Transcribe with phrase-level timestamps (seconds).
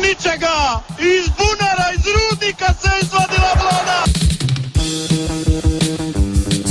[0.00, 4.04] ničega, iz bunara, iz rudnika se je izvadila vlada.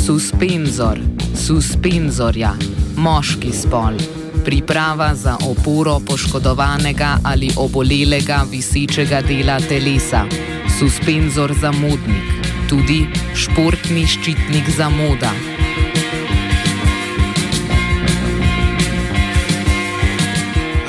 [0.06, 1.00] Suspenzor,
[1.46, 2.54] suspenzorja,
[2.98, 3.94] moški spol.
[4.46, 10.26] Priprava za oporo poškodovanega ali obolelega visečega dela telesa.
[10.80, 14.90] Suspenzor za modnik, tudi športni ščitnik za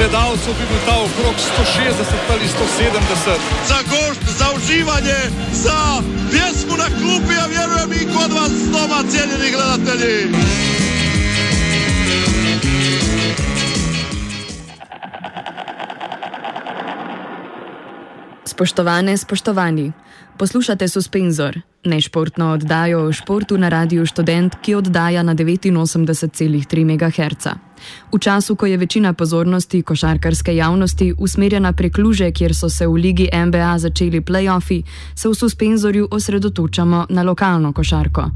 [0.00, 3.38] gledalcev, bi bil ta okrog 160 ali 170.
[3.70, 5.20] Za gošt, za uživanje,
[5.52, 5.78] za
[6.30, 10.18] pjesmu na klupi, ja vjerujem i kod vas doma, cijenjeni gledatelji.
[18.44, 19.92] Spoštovane, spoštovani,
[20.38, 27.69] poslušate Suspenzor, nešportno oddajo o športu na Radiu Student, ki oddaja na 89,3 MHz.
[28.12, 32.92] V času, ko je večina pozornosti košarkarske javnosti usmerjena prek luže, kjer so se v
[32.92, 34.82] ligi NBA začeli playoffi,
[35.14, 38.30] se v suspenzorju osredotočamo na lokalno košarko.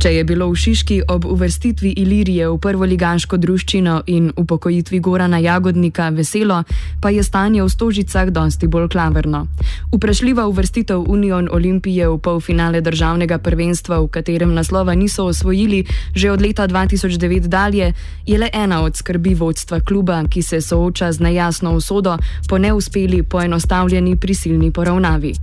[0.00, 5.38] Če je bilo v Šiški ob uvrstitvi Ilirije v prvo ligaško druščino in upokojitvi Gorana
[5.38, 6.62] Jagodnika veselo,
[7.00, 9.46] pa je stanje v Stožicah dosti bolj klaverno.
[9.92, 15.84] Vprašljiva uvrstitev Union Olimpije v polfinale državnega prvenstva, v katerem naslova niso osvojili
[16.14, 17.92] že od leta 2009 dalje,
[18.26, 22.16] je le ena od skrbi vodstva kluba, ki se sooča z nejasno usodo
[22.48, 25.34] po neuspeli poenostavljeni prisilni poravnavi.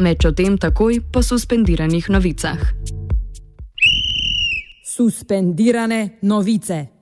[0.00, 2.58] Meč o tem takoj po suspendiranih novicah.
[4.84, 6.93] Suspendirane novice.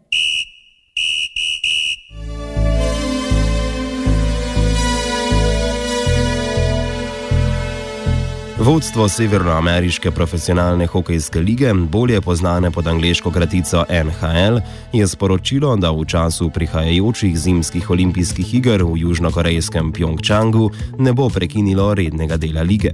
[8.63, 14.59] Vodstvo Severnoameriške profesionalne hokejske lige, bolje znane pod angliško kratico NHL,
[14.93, 21.95] je sporočilo, da v času prihajajočih zimskih olimpijskih iger v južnokorejskem Pjongčangu ne bo prekinilo
[21.95, 22.91] rednega dela lige.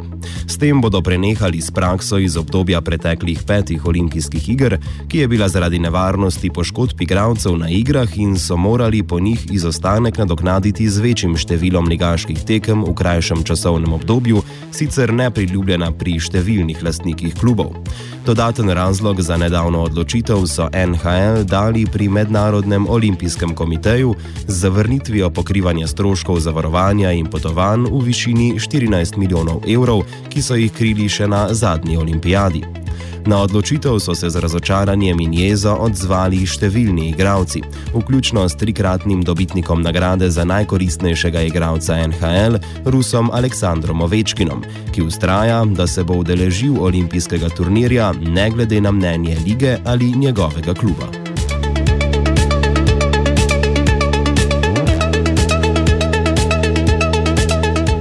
[0.47, 4.79] S tem bodo prenehali s prakso iz obdobja preteklih petih olimpijskih iger,
[5.09, 10.19] ki je bila zaradi nevarnosti poškodb igralcev na igrah in so morali po njih izostanek
[10.19, 14.43] nadoknaditi z večjim številom ligaških tekem v krajšem časovnem obdobju,
[14.73, 17.75] sicer ne priljubljeno priljubljena pri številnih lastnikih klubov.
[18.25, 24.15] Dodaten razlog za nedavno odločitev so NHL dali pri Mednarodnem olimpijskem komiteju
[24.47, 30.71] z zavrnitvijo pokrivanja stroškov zavarovanja in potovanj v višini 14 milijonov evrov, ki so jih
[30.73, 32.63] krili še na zadnji olimpijadi.
[33.29, 37.61] Na odločitev so se z razočaranjem in jezo odzvali številni igravci,
[37.93, 42.57] vključno s trikratnim dobitnikom nagrade za najkoristnejšega igralca NHL,
[42.89, 44.65] Rusom Aleksandrom Ovečkinom,
[44.97, 50.73] ki ustraja, da se bo udeležil olimpijskega turnirja ne glede na mnenje lige ali njegovega
[50.73, 51.13] kluba.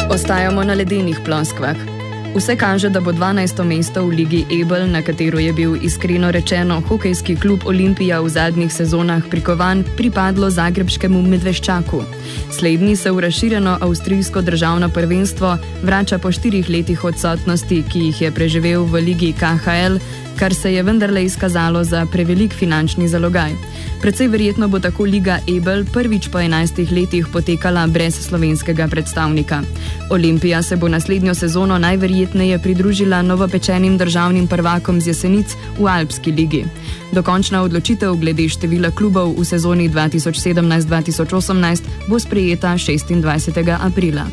[0.07, 1.96] Ostajamo na ledenih ploskvah.
[2.37, 3.65] Vse kaže, da bo 12.
[3.65, 8.69] mesto v Ligi Ebel, na katero je bil iskreno rečeno hokejski klub Olimpija v zadnjih
[8.73, 12.03] sezonah prikovan, pripadlo zagrebskemu medveščaku.
[12.53, 18.31] Slednji se v razširjeno avstrijsko državno prvenstvo vrača po štirih letih odsotnosti, ki jih je
[18.31, 19.97] preživel v Ligi KHL,
[20.37, 23.51] kar se je vendarle izkazalo za prevelik finančni zalogaj.
[24.01, 29.61] Predvsej verjetno bo tako Liga Ebel prvič po 11 letih potekala brez slovenskega predstavnika.
[30.09, 32.26] Olimpija se bo naslednjo sezono najverjetneje
[32.59, 36.65] pridružila novopečenim državnim prvakom z jesenic v Alpski ligi.
[37.11, 43.77] Dokončna odločitev glede števila klubov v sezoni 2017-2018 bo sprejeta 26.
[43.79, 44.27] aprila.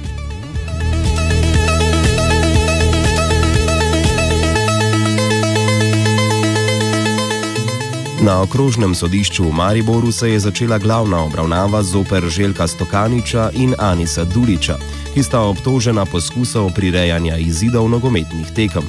[8.24, 14.24] Na okrožnem sodišču v Mariboru se je začela glavna obravnava zoper Željka Stokaniča in Anisa
[14.24, 14.78] Duliča,
[15.14, 18.82] ki sta obtožena poskusov prirejanja izidov nogometnih tekem.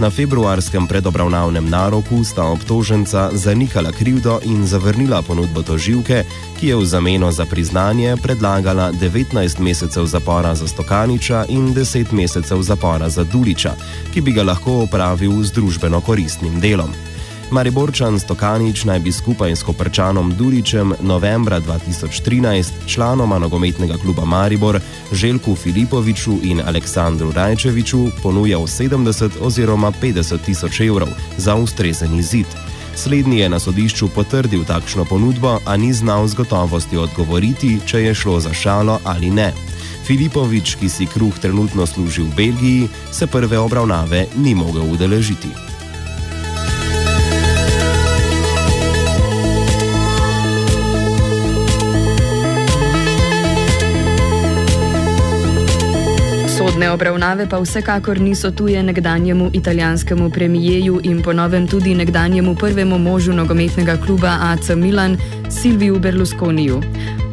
[0.00, 6.24] Na februarskem predobravnavnem naroku sta obtoženca zanikala krivdo in zavrnila ponudbo toživke,
[6.60, 12.62] ki je v zameno za priznanje predlagala 19 mesecev zapora za Stokaniča in 10 mesecev
[12.62, 13.76] zapora za Duliča,
[14.14, 17.05] ki bi ga lahko opravil z družbeno koristnim delom.
[17.50, 24.80] Mariborčan Stokanič naj bi skupaj s Koprčanom Duričem novembra 2013 članoma nogometnega kluba Maribor
[25.12, 32.46] Željku Filipoviču in Aleksandru Rajčeviču ponujal 70 oziroma 50 tisoč evrov za ustrezen izid.
[32.96, 38.14] Slednji je na sodišču potrdil takšno ponudbo, a ni znal z gotovostjo odgovoriti, če je
[38.14, 39.52] šlo za šalo ali ne.
[40.06, 45.75] Filipovič, ki si kruh trenutno služi v Belgiji, se prve obravnave ni mogel udeležiti.
[56.76, 63.32] Sodne obravnave pa vsekakor niso tuje nekdanjemu italijanskemu premijeju in ponovem tudi nekdanjemu prvemu možu
[63.32, 65.16] nogometnega kluba AC Milan
[65.48, 66.82] Silviju Berlusconiju.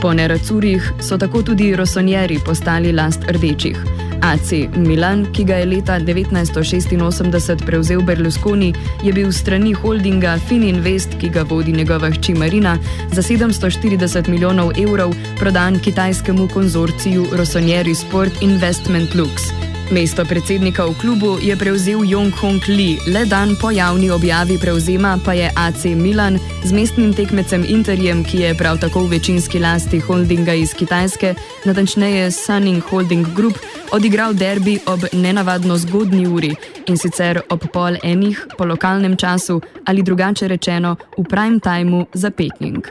[0.02, 4.03] Po neracurjih so tako tudi rosonjeri postali last rdečih.
[4.24, 8.72] AC Milan, ki ga je leta 1986 prevzel Berlusconi,
[9.04, 12.78] je bil strani holdinga Fininvest, ki ga vodi njegova hči Marina,
[13.12, 19.73] za 740 milijonov evrov prodan kitajskemu konzorciju Rosonjeri Sport Investment Lux.
[19.94, 25.20] Mesto predsednika v klubu je prevzel Jong Hong Li, le dan po javni objavi prevzema
[25.26, 30.00] pa je AC Milan z mestnim tekmecem Interjem, ki je prav tako v večinski lasti
[30.00, 31.36] holdinga iz Kitajske,
[31.66, 33.54] natančneje Sunning Holding Group,
[33.94, 36.56] odigral derbi ob nenavadno zgodni uri
[36.90, 42.32] in sicer ob pol enih po lokalnem času ali drugače rečeno v prime timeu za
[42.34, 42.82] Peking.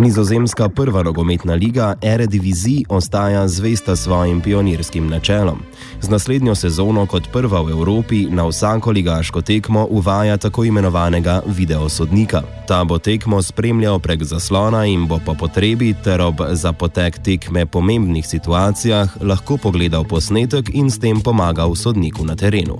[0.00, 5.58] Nizozemska prva rogometna liga Eredivisie ostaja zvesta svojim pionirskim načelom.
[6.00, 12.42] Z naslednjo sezono kot prva v Evropi na vsako ligaško tekmo uvaja tako imenovanega videosodnika.
[12.68, 18.26] Ta bo tekmo spremljal prek zaslona in bo po potrebi ter ob zapotek tekme pomembnih
[18.26, 22.78] situacijah lahko pogledal posnetek in s tem pomagal sodniku na terenu.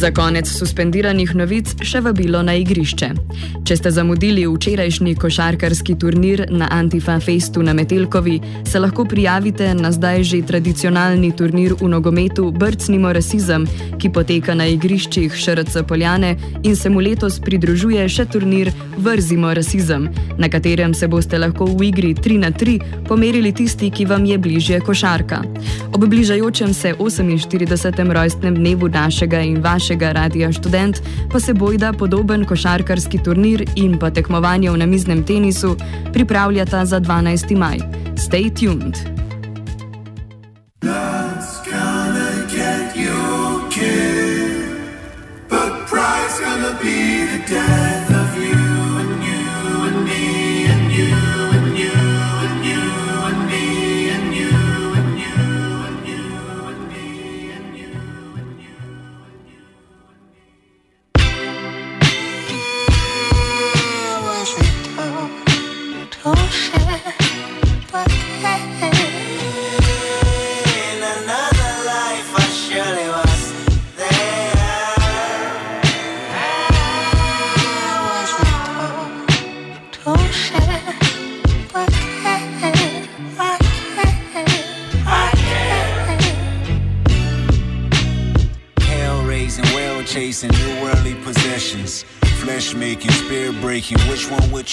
[0.00, 3.08] Za konec suspendiranih novic še vabilo na igrišče.
[3.68, 9.90] Če ste zamudili včerajšnji košarkarski turnir na Antifa Festu na Metelkovi, se lahko prijavite na
[9.92, 13.66] zdaj že tradicionalni turnir v nogometu Brcnimo rasizem,
[14.00, 16.32] ki poteka na igriščih Šrc Poljane
[16.62, 20.08] in se mu letos pridružuje še turnir Vrzimo rasizem,
[20.40, 24.40] na katerem se boste lahko v igri 3 na 3 pomerili tisti, ki vam je
[24.40, 25.44] bližje košarka.
[25.92, 28.12] Ob bližajočem se 48.
[28.12, 31.02] rojstnem dnevu našega in vašega našega radia študent,
[31.32, 35.76] pa se bojda podoben košarkarski turnir in pa tekmovanje v namiznem tenisu
[36.12, 37.56] pripravljata za 12.
[37.56, 37.78] maj.
[38.14, 38.94] Stay tuned!
[40.80, 41.19] Be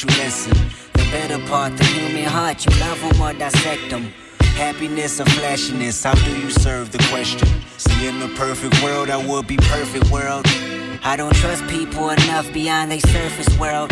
[0.04, 0.54] you listen?
[0.94, 4.14] The better part, the human heart, you love them or dissect them.
[4.56, 7.48] Happiness or flashiness, how do you serve the question?
[7.78, 10.46] See, in the perfect world, I would be perfect world.
[11.04, 13.92] I don't trust people enough beyond their surface world.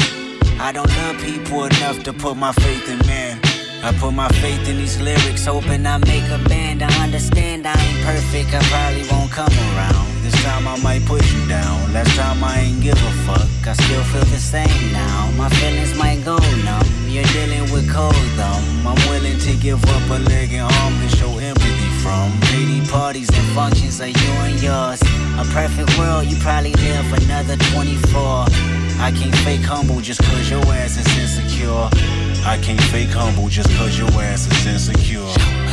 [0.59, 3.44] I don't love people enough to put my faith in man.
[3.85, 6.81] I put my faith in these lyrics, hoping I make a band.
[6.81, 10.07] I understand I ain't perfect, I probably won't come around.
[10.23, 11.93] This time I might put you down.
[11.93, 13.45] Last time I ain't give a fuck.
[13.67, 15.29] I still feel the same now.
[15.37, 16.89] My feelings might go numb.
[17.05, 18.87] You're dealing with cold thumb.
[18.87, 22.33] I'm willing to give up a leg and arm to show empathy from.
[22.57, 24.99] Lady parties and functions are you and yours.
[25.37, 28.49] A perfect world, you probably live another 24.
[28.97, 32.34] I can't fake humble just cause your ass is insecure.
[32.47, 35.64] I can't fake humble just cause your ass is insecure.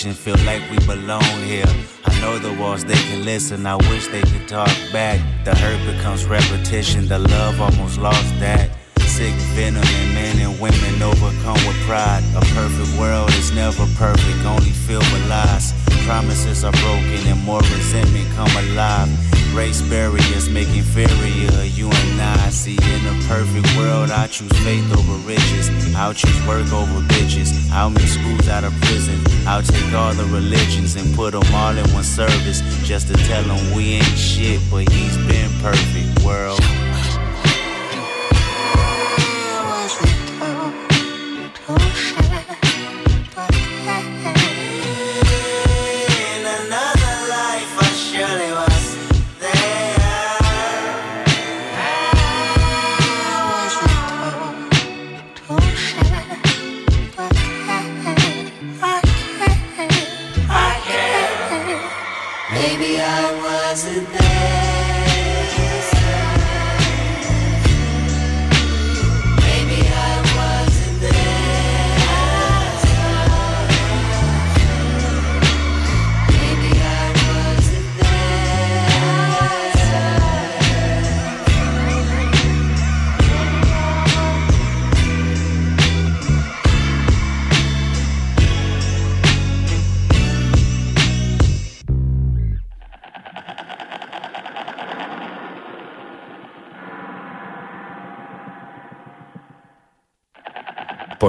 [0.00, 1.64] Disposition, feel like we belong here.
[2.04, 5.20] I know the walls, they can listen, I wish they could talk back.
[5.44, 11.02] The hurt becomes repetition, the love almost lost that sick venom in men and women
[11.02, 12.22] overcome with pride.
[12.36, 15.72] A perfect world is never perfect, only filled with lies.
[16.06, 19.39] Promises are broken and more resentment come alive.
[19.54, 22.50] Race barriers make inferior you and I.
[22.50, 25.68] See, in a perfect world, I choose faith over riches.
[25.94, 27.70] I'll choose work over bitches.
[27.72, 29.20] I'll make schools out of prison.
[29.46, 32.60] I'll take all the religions and put them all in one service.
[32.86, 36.60] Just to tell them we ain't shit, but he's been perfect, world.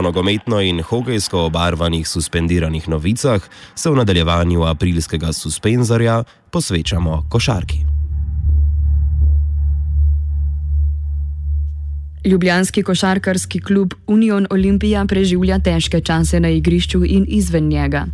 [0.02, 3.42] Po nogometno in hokejsko obarvanih suspendiranih novicah
[3.76, 7.91] se v nadaljevanju aprilskega suspenzorja posvečamo košarki.
[12.26, 18.06] Ljubljanski košarkarski klub Union Olimpija preživlja težke čase na igrišču in izven njega.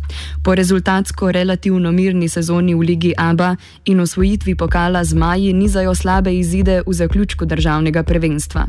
[0.44, 6.34] Po rezultatsko relativno mirni sezoni v Ligi ABA in osvojitvi pokala z Maji nizajo slabe
[6.34, 8.66] izide v zaključku državnega prvenstva.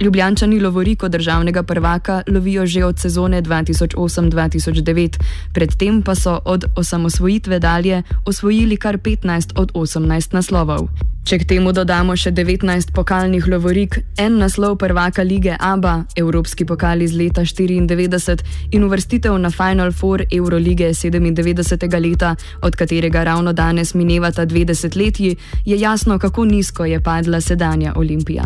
[0.00, 5.18] Ljubljančani lovoriko državnega prvaka lovijo že od sezone 2008-2009,
[5.54, 10.88] predtem pa so od osamosvojitve dalje osvojili kar 15 od 18 naslovov.
[11.22, 17.02] Če k temu dodamo še 19 pokalnih lovorik, en naslov prvaka lige ABA, Evropski pokal
[17.02, 22.10] iz leta 94 in uvrstitev na Final Four Eurolige 97.
[22.10, 27.92] leta, od katerega ravno danes minevata dve desetletji, je jasno, kako nizko je padla sedanja
[27.96, 28.44] Olimpija.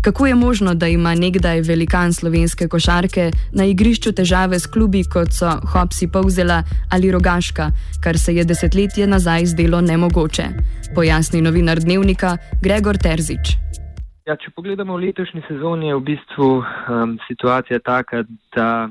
[0.00, 5.32] Kako je možno, da ima nekdaj velikan slovenske košarke na igrišču težave s klubi kot
[5.32, 10.44] so Hopsi Povzela ali Rogaška, kar se je desetletje nazaj zdelo nemogoče?
[10.94, 13.63] Pojasni novinar dnevnika Gregor Terzič.
[14.24, 18.22] Ja, če pogledamo letošnji sezoni, je v bistvu um, situacija taka,
[18.56, 18.88] da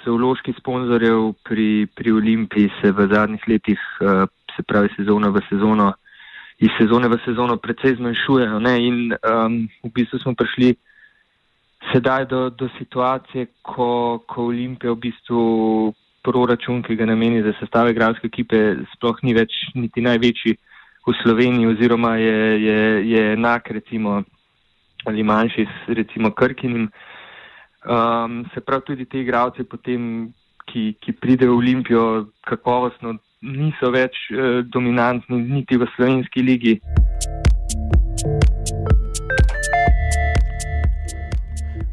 [0.00, 4.24] so vložki sponzorjev pri, pri Olimpiji se v zadnjih letih, uh,
[4.56, 5.90] se pravi sezono v sezono,
[6.64, 8.62] iz sezone v sezono precej zmanjšujejo.
[8.64, 8.74] Ne?
[8.86, 10.72] In um, v bistvu smo prišli
[11.92, 15.44] sedaj do, do situacije, ko, ko Olimpija v bistvu
[16.24, 20.56] proračun, ki ga nameni za sestave igralske ekipe, sploh ni več niti največji
[21.06, 22.80] v Sloveniji oziroma je, je,
[23.10, 24.22] je enak recimo
[25.04, 26.90] ali manjši s recimo Krkinim.
[27.82, 30.32] Um, se pravi, tudi ti igravci potem,
[30.70, 32.04] ki, ki pridejo v Olimpijo
[32.46, 36.76] kakovostno, niso več uh, dominantni niti v slovenski ligi.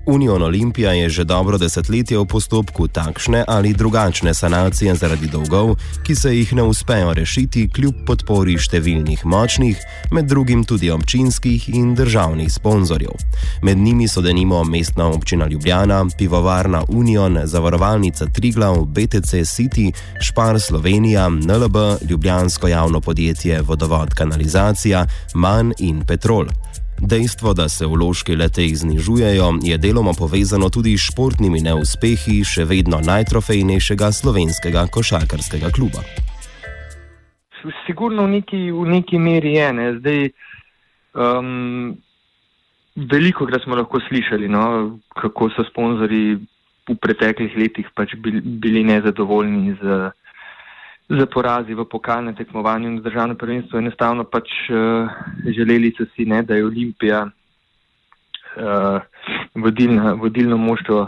[0.10, 6.16] Union Olimpija je že dobro desetletje v postopku takšne ali drugačne sanacije zaradi dolgov, ki
[6.16, 9.78] se jih ne uspejo rešiti kljub podpori številnih močnih,
[10.12, 13.14] med drugim tudi občinskih in državnih sponzorjev.
[13.62, 21.30] Med njimi so denimo mestna občina Ljubljana, pivovarna Union, zavarovalnica Triglav, BTC City, Špar Slovenija,
[21.30, 21.78] NLB,
[22.10, 26.50] Ljubljansko javno podjetje Vodovod Kanalizacija, Man in Petrol.
[27.02, 33.00] Dejstvo, da se vložki leteh znižujejo, je deloma povezano tudi s športnimi neuspehi še vedno
[33.00, 36.04] najtrofejnejšega slovenskega košarkarskega kluba.
[37.88, 39.70] Sigurno v neki, v neki meri je.
[39.74, 39.88] Ne.
[40.00, 40.30] Zdaj,
[41.16, 41.98] um,
[42.96, 46.40] veliko krat smo lahko slišali, no, kako so sponzorji
[46.90, 50.12] v preteklih letih pač bili, bili nezadovoljni z
[51.10, 53.80] za porazi v pokalnem tekmovanju in državnem prvenstvu.
[53.80, 55.10] Enostavno pač uh,
[55.46, 59.02] želeli so si, ne, da je Olimpija uh,
[59.56, 61.08] vodilna, vodilno moštvo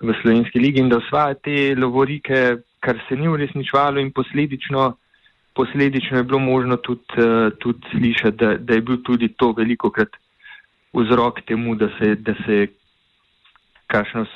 [0.00, 4.92] v slovenski ligi in da osvaja te lovorike, kar se ni uresničevalo in posledično,
[5.54, 9.90] posledično je bilo možno tudi, uh, tudi slišati, da, da je bil tudi to veliko
[9.90, 10.12] krat
[10.92, 12.66] vzrok temu, da se, da se
[13.88, 14.26] kakšno,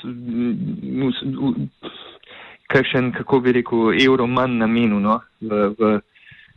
[2.73, 5.93] kakšen, kako bi rekel, evro manj namenil no, v, v,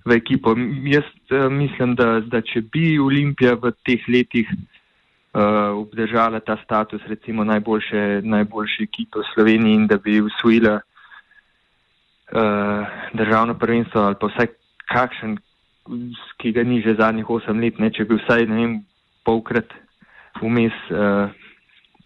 [0.07, 0.55] v ekipo.
[0.89, 4.49] Jaz uh, mislim, da, da če bi Olimpija v teh letih
[5.37, 10.81] uh, obdržala ta status, recimo najboljše, najboljše ekipe v Sloveniji in da bi usvojila
[12.33, 12.81] uh,
[13.13, 14.49] državno prvenstvo ali pa vsaj
[14.93, 15.37] kakšen,
[16.41, 18.79] ki ga ni že zadnjih osem let, ne, če bi vsaj ne vem,
[19.27, 19.71] polkrat
[20.41, 21.31] vmes uh,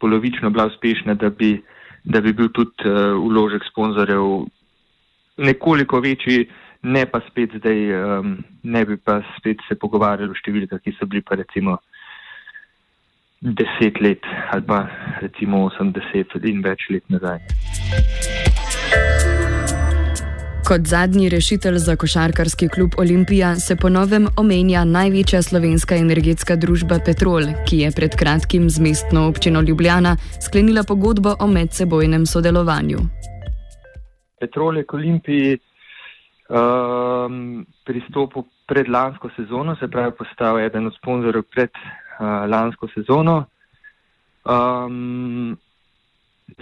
[0.00, 1.60] polovično bila uspešna, da bi,
[2.04, 4.46] da bi bil tudi uh, uložek sponzorjev
[5.40, 6.48] nekoliko večji,
[6.82, 11.08] ne pa spet zdaj, um, ne bi pa spet se pogovarjali o številkah, ki so
[11.08, 11.78] bili pa recimo
[13.40, 14.84] deset let ali pa
[15.22, 17.40] recimo osemdeset in več let nazaj.
[20.70, 27.48] Kot zadnji rešitelj za košarkarski klub Olimpija se ponovem omenja največja slovenska energetska družba Petrol,
[27.66, 30.12] ki je pred kratkim z mestno občino Ljubljana
[30.46, 32.98] sklenila pogodbo o medsebojnem sodelovanju.
[34.40, 41.50] Petrol je k Olimpiji um, pristopil pred lansko sezono, se pravi postal eden od sponzorjev
[41.50, 41.82] pred uh,
[42.46, 43.44] lansko sezono.
[44.46, 45.58] Um,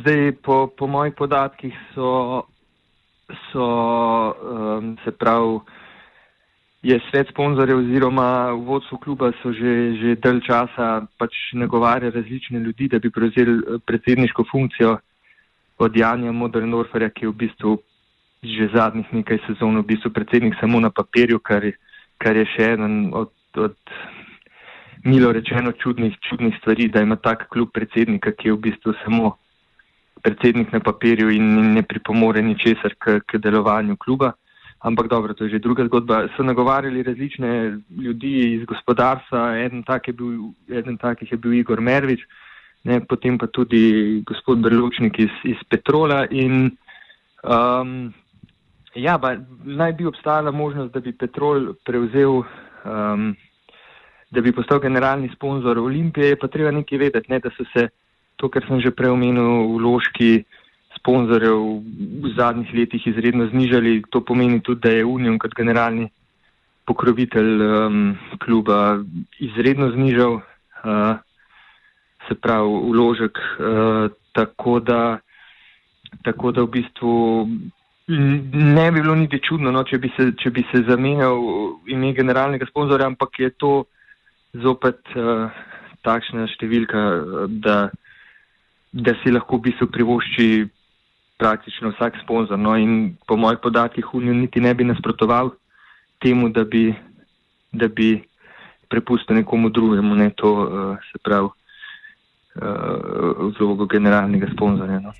[0.01, 2.49] zdaj, po, po mojih podatkih so
[3.53, 3.65] so,
[4.33, 5.61] um, se pravi,
[6.83, 12.89] je svet sponzorjev oziroma vodstvo kluba so že, že del časa pač nagovarjali različne ljudi,
[12.89, 14.99] da bi prevzeli eh, predsedniško funkcijo
[15.79, 17.79] od Janja Modernorferja, ki je v bistvu
[18.43, 21.67] že zadnjih nekaj sezon v bistvu predsednik samo na papirju, kar
[22.19, 23.77] kar je še eden od, od
[25.05, 29.37] milo rečeno čudnih, čudnih stvari, da ima tak klub predsednika, ki je v bistvu samo
[30.23, 34.33] predsednik na papirju in ne pripomore ničesar k, k delovanju kluba.
[34.79, 36.29] Ampak dobro, to je že druga zgodba.
[36.37, 41.81] So nagovarjali različne ljudi iz gospodarstva, eden, tak je bil, eden takih je bil Igor
[41.81, 42.23] Mervič,
[42.85, 46.27] ne, potem pa tudi gospod Brločnik iz, iz Petrola.
[46.31, 46.71] In,
[47.43, 48.15] um,
[48.95, 52.45] ja, ba, naj bi obstajala možnost, da bi Petrol prevzel,
[52.87, 53.35] um,
[54.31, 57.89] da bi postal generalni sponzor Olimpije, pa treba nekaj vedeti, ne, da so se
[58.39, 60.47] to, kar sem že prej omenil, vložki
[60.99, 61.83] sponzorjev
[62.23, 64.07] v zadnjih letih izredno znižali.
[64.15, 66.09] To pomeni tudi, da je Union kot generalni
[66.89, 69.03] pokrovitelj um, kluba
[69.43, 71.19] izredno znižal, uh,
[72.29, 73.35] se pravi, vložek.
[73.59, 75.19] Uh, tako, da,
[76.23, 77.15] tako da v bistvu
[78.09, 81.37] ne bi bilo niti čudno, no, če, bi se, če bi se zamenjal
[81.91, 83.73] ime generalnega sponzorja, ampak je to
[84.57, 85.51] zopet uh,
[86.07, 87.03] takšna številka,
[87.61, 87.89] da
[88.93, 90.67] da si lahko v bistvu privošči
[91.39, 92.59] praktično vsak sponzor.
[92.59, 95.51] No, in po mojih podatkih Union niti ne bi nasprotoval
[96.23, 96.95] temu, da bi,
[97.73, 98.23] da bi
[98.89, 101.53] prepustil nekomu drugemu, ne to uh, se pravi uh,
[103.59, 105.01] vlogo generalnega sponzorja.
[105.01, 105.13] No.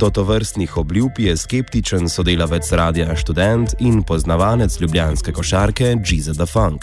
[0.00, 6.80] Do tovrstnih obljub je skeptičen sodelavec radia študent in poznavanec ljubljanske košarke Giza the Funk.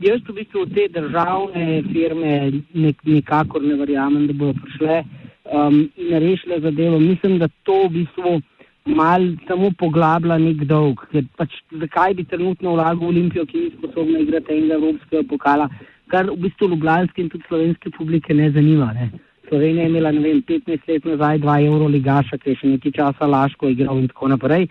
[0.00, 2.32] Jaz v bistvu v te državne firme
[2.72, 6.98] nek, nikakor ne verjamem, da bodo prišle um, in rešile zadevo.
[6.98, 8.40] Mislim, da to v bistvu
[8.86, 11.04] mal samo poglablja nek dolg.
[11.36, 15.68] Pač, zakaj bi trenutno vlagal v Olimpijo, ki ni sposobna igrati enega evropskega pokala,
[16.08, 18.92] kar v bistvu ljubljanske in tudi slovenske publike ne zanima.
[18.96, 19.12] Ne?
[19.48, 22.92] Slovenija je imela, ne vem, 15 let nazaj 2 evro ligaša, ki je še nekaj
[22.98, 24.68] časa laško igral in tako naprej.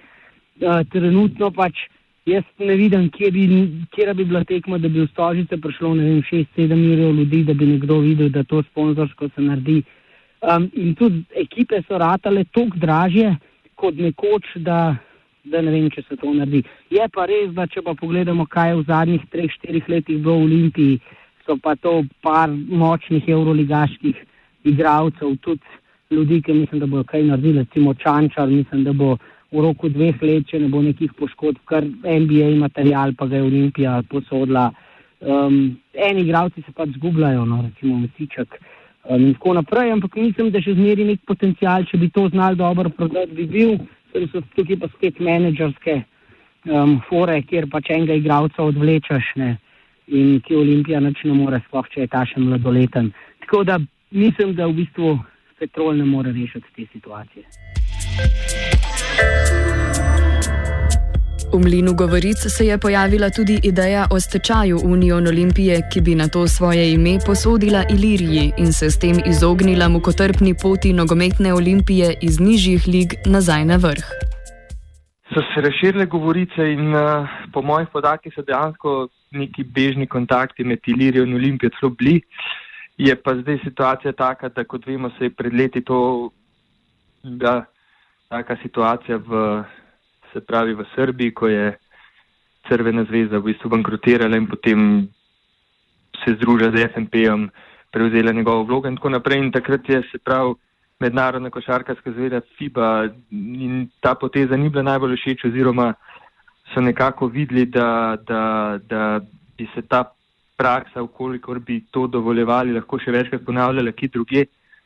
[0.61, 1.87] Uh, trenutno pač
[2.25, 3.45] jaz ne vidim, kje bi,
[3.95, 7.53] kje bi bila tekma, da bi v stožice prišlo, ne vem, 6-7 milijonov ljudi, da
[7.53, 9.83] bi nekdo videl, da to sponzorsko se naredi.
[10.41, 13.35] Um, in tudi ekipe so ratale toliko dražje
[13.75, 14.95] kot nekoč, da,
[15.43, 16.63] da ne vem, če se to naredi.
[16.89, 20.47] Je pa res, da če pa pogledamo, kaj je v zadnjih 3-4 letih bilo v
[20.49, 20.99] Olimpiji,
[21.45, 24.23] so pa to par močnih evroligaških
[24.65, 25.63] igralcev, tudi
[26.11, 29.15] ljudi, ki mislim, da bodo kaj naredili, recimo Čančar, mislim, da bo
[29.51, 33.47] v roku dveh let, če ne bo nekih poškodb, kar NBA material, pa ga je
[33.47, 34.71] Olimpija posodila.
[35.21, 38.57] Um, eni igralci se pač zgubljajo, no, recimo Mesiček
[39.09, 42.59] um, in tako naprej, ampak mislim, da še zmeri nek potencial, če bi to znali
[42.59, 43.77] dobro prodati, bi bil,
[44.11, 45.95] ker so tukaj pa spet menedžerske
[46.67, 49.55] um, fore, kjer pač enega igralca odvlečeš ne,
[50.11, 53.13] in ki Olimpija nič ne more, sploh če je ta še mladoleten.
[53.45, 53.79] Tako da
[54.11, 55.19] mislim, da v bistvu
[55.59, 57.43] petrol ne more rešiti te situacije.
[61.53, 66.27] V mlinu govoric se je pojavila tudi ideja o stečaju Union Olimpije, ki bi na
[66.27, 72.39] to svoje ime posodila Iliriji in se s tem izognila mukotrpni poti nogometne olimpije iz
[72.39, 74.05] nižjih lig nazaj na vrh.
[75.33, 80.79] So se razširile govorice in uh, po mojih podatkih so dejansko neki bežni kontakti med
[80.87, 82.21] Ilirijo in Olimpijo celo bili.
[82.97, 86.29] Je pa zdaj situacija taka, da kot vemo, se je pred leti to,
[87.23, 87.65] da
[88.29, 89.63] taka situacija v
[90.33, 91.77] se pravi v Srbiji, ko je
[92.67, 95.07] Crvena zvezda v bistvu bankrotirala in potem
[96.23, 97.49] se združila z FNP-om,
[97.91, 99.39] prevzela njegovo vlogo in tako naprej.
[99.39, 100.55] In takrat je se pravi
[100.99, 105.93] mednarodna košarkarska zveza FIBA in ta poteza ni bila najbolj všeč oziroma
[106.73, 109.21] so nekako videli, da, da, da
[109.57, 110.03] bi se ta
[110.57, 114.45] praksa, ukolikor bi to dovoljevali, lahko še večkrat ponavljala, ki druge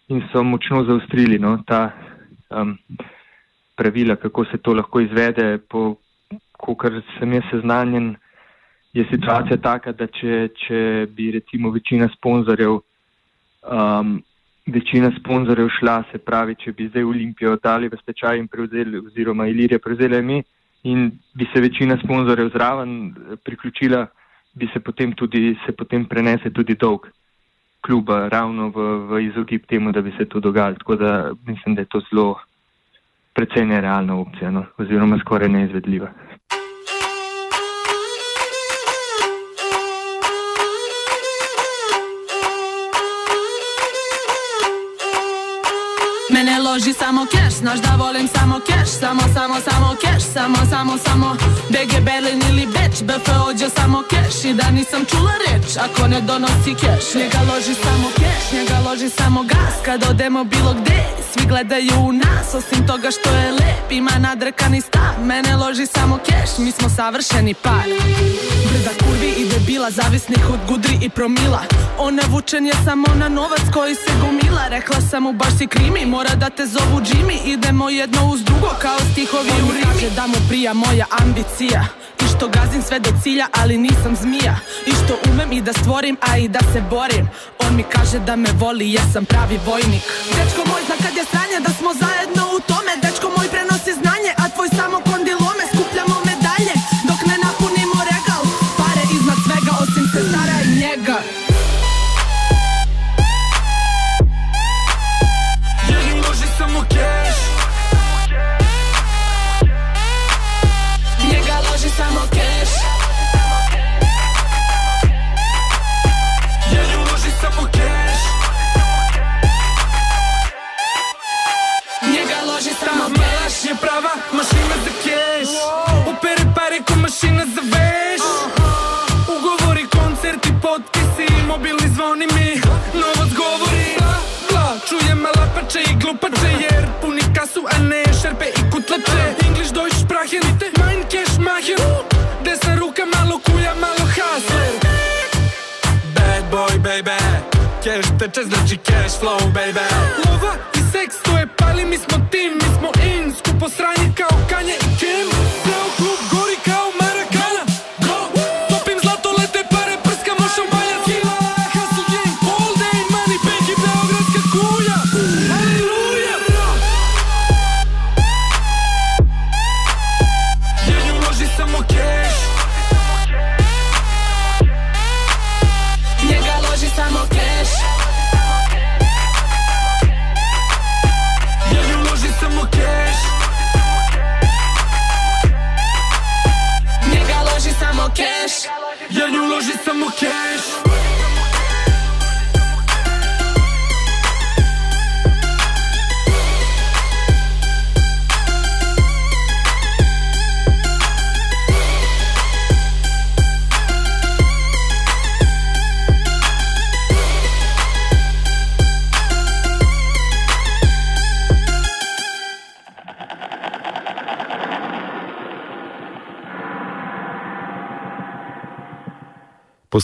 [0.10, 1.89] in so močno zaustrili no, ta.
[2.49, 2.77] Um,
[3.79, 5.58] pravila, kako se to lahko izvede.
[5.69, 5.95] Po,
[6.75, 8.15] kar sem jaz seznanjen,
[8.93, 10.79] je situacija taka, da če, če
[11.15, 12.79] bi recimo večina sponzorjev,
[13.77, 14.17] um,
[14.67, 19.47] večina sponzorjev šla, se pravi, če bi zdaj Olimpijo dali v stečaj in prevzeli, oziroma
[19.47, 20.41] Ilirija prevzela ime
[20.89, 22.93] in bi se večina sponzorjev zraven
[23.45, 24.05] priključila,
[24.60, 27.08] bi se potem tudi, se potem prenese tudi dolg
[27.82, 30.76] kluba ravno v, v izogib temu, da bi se to dogajalo.
[30.76, 32.39] Tako da mislim, da je to zelo
[33.34, 36.12] precej nerealna opcija, no, oziroma skoraj neizvedljiva.
[46.80, 51.36] Loži samo keš, znaš da volim samo keš Samo, samo, samo keš, samo, samo, samo.
[51.70, 56.22] BG Berlin ili Beč, BF ođe samo keš I da nisam čula reč, ako ne
[56.22, 59.74] donosi keš Njega loži samo keš, njega loži samo gas.
[59.86, 62.54] Kad odemo bilo gde, svi gledaju u nas.
[62.54, 65.13] Osim toga što je lep, ima nadrekani stav.
[65.24, 67.88] Mene loži samo keš, mi smo savršeni par.
[68.70, 71.62] Brda kurvi i debila, zavisnih od gudri i promila.
[71.98, 74.68] Ona vučen je samo na novac koji se gomila.
[74.70, 78.69] Rekla sam mu baš si krimi, mora da te zovu Jimmy Idemo jedno uz drugo
[78.82, 81.86] kao stihovi u Rimi kaže da mu prija moja ambicija
[82.21, 84.55] I što gazim sve do cilja, ali nisam zmija.
[84.86, 87.29] I što umem i da stvorim, a i da se borim.
[87.60, 90.03] On mi kaže da me voli, ja sam pravi vojnik.
[90.36, 92.93] Dečko moj zna kad je sranje da smo zajedno u tome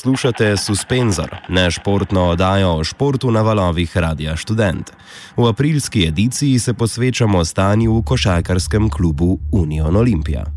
[0.06, 4.92] Poslušate Suspenzor, nešportno oddajo o športu na valovih Radia Student.
[5.38, 10.55] V aprilski ediciji se posvečamo stanju v košarkarskem klubu Union Olimpija.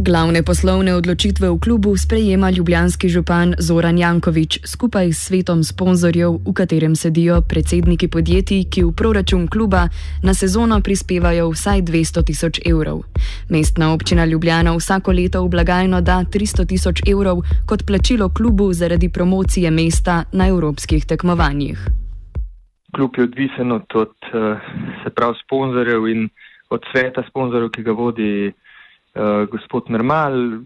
[0.00, 6.52] Glavne poslovne odločitve v klubu sprejema ljubljanski župan Zoran Jankovič skupaj s svetom sponzorjev, v
[6.56, 9.92] katerem sedijo predsedniki podjetij, ki v proračun kluba
[10.24, 13.04] na sezono prispevajo vsaj 200 tisoč evrov.
[13.52, 19.12] Mestna občina Ljubljana vsako leto v blagajno da 300 tisoč evrov kot plačilo klubu zaradi
[19.12, 21.76] promocije mesta na evropskih tekmovanjih.
[22.96, 24.16] Klub je odvisen od, od
[25.04, 26.28] se pravi sponzorjev in
[26.70, 28.52] od sveta sponzorjev, ki ga vodi
[29.14, 30.62] uh, gospod Mermal,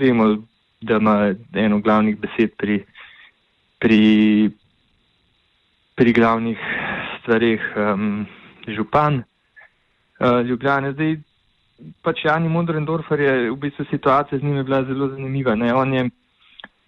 [0.00, 0.36] vemo,
[0.80, 2.84] da ima eno glavnih besed pri,
[3.78, 4.50] pri,
[5.96, 6.58] pri glavnih
[7.22, 8.26] stvarih um,
[8.68, 10.92] župan uh, Ljubljane.
[10.92, 11.16] Zdaj,
[12.02, 15.54] pač Jani Modrendorfer je v bistvu situacija z njim bila zelo zanimiva.
[15.54, 15.74] Ne?
[15.74, 16.10] On je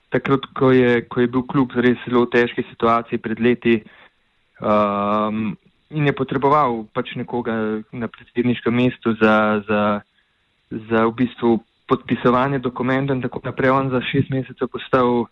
[0.09, 3.81] takrat, ko je, ko je bil klub res zelo težki situaciji pred leti,
[4.61, 5.57] um,
[5.91, 9.83] in je potreboval pač nekoga na predsedniškem mestu za, za,
[10.71, 13.71] za v bistvu podpisovanje dokumentov in tako naprej.
[13.71, 15.29] On za šest mesecev postal uh,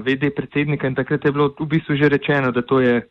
[0.00, 3.04] VD predsednika in takrat je bilo v bistvu že rečeno, da to je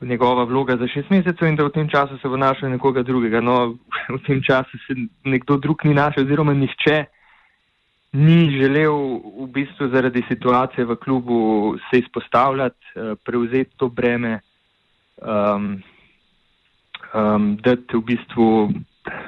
[0.00, 3.40] njegova vloga za šest mesecev in da v tem času se bo našel nekoga drugega.
[3.40, 3.74] No,
[4.08, 7.04] v tem času se nekdo drug ni našel oziroma nihče
[8.12, 8.94] ni želel
[9.42, 14.40] v bistvu zaradi situacije v klubu se izpostavljati, uh, prevzeti to breme
[15.22, 15.82] um,
[17.14, 18.72] um, dati v bistvu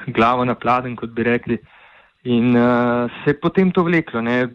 [0.07, 1.59] glavo na pladen, kot bi rekli.
[2.24, 4.20] In uh, se je potem to vleklo.
[4.20, 4.48] Ne?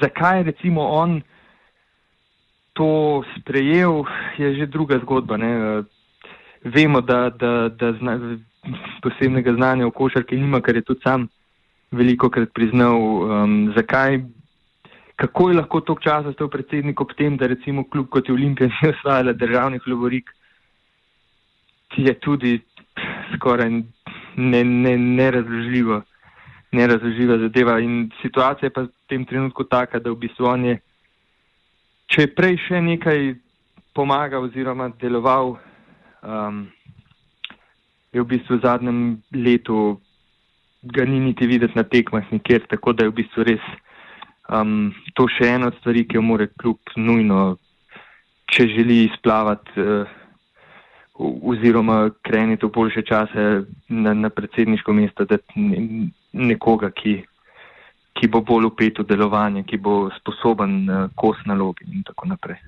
[0.00, 1.22] Zakaj recimo on
[2.74, 4.04] to sprejel,
[4.38, 5.36] je že druga zgodba.
[5.36, 5.84] Ne?
[6.64, 8.38] Vemo, da, da, da zna,
[9.02, 11.28] posebnega znanja v košarki nima, ker je tudi sam
[11.94, 14.24] veliko krat priznal, um, zakaj
[15.16, 18.68] kako je lahko toliko časa stal predsednik ob tem, da recimo klub kot je Olimpija
[18.82, 20.30] ni osvajala državnih lovorik,
[21.94, 22.60] ki je tudi
[23.34, 23.70] skoraj
[24.36, 26.02] nerazložljiva
[26.74, 27.78] ne, ne zadeva.
[27.80, 30.78] In situacija je pa v tem trenutku taka, da v bistvu on je,
[32.10, 33.34] če je prej še nekaj
[33.94, 35.54] pomagal oziroma deloval,
[36.22, 36.66] um,
[38.14, 39.00] je v bistvu v zadnjem
[39.32, 40.00] letu
[40.82, 43.64] ga ni niti videti na tekmah nikjer, tako da je v bistvu res
[44.48, 47.56] um, to še ena od stvari, ki jo mora kljub nujno,
[48.52, 50.14] če želi izplavati uh,
[51.52, 53.44] oziroma kreniti v boljše čase
[53.88, 55.38] na, na predsedniško mesto, da
[56.32, 57.20] nekoga, ki,
[58.18, 62.60] ki bo bolj upet v delovanje, ki bo sposoben uh, kos nalogi in tako naprej.